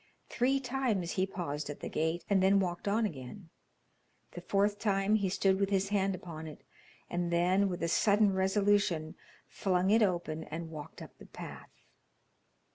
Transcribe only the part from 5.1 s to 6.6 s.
he stood with his hand upon